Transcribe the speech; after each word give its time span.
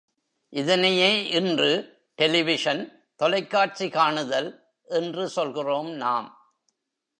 இதனையே 0.49 1.27
இன்று 1.29 1.99
டெலிவிஷன் 2.15 2.81
தொலைக்காட்சி 3.15 3.87
காணுதல் 3.87 4.63
என்று 4.83 5.29
சொல்கிறோம் 5.29 5.89
நாம். 5.89 6.53